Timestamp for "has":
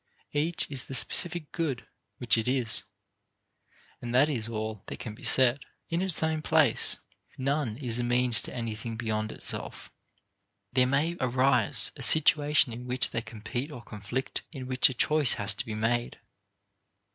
15.33-15.53